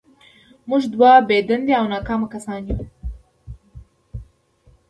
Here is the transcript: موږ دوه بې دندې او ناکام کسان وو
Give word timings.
موږ 0.69 0.81
دوه 0.93 1.11
بې 1.27 1.37
دندې 1.49 1.73
او 1.79 1.85
ناکام 1.93 2.21
کسان 2.33 2.61
وو 2.65 2.85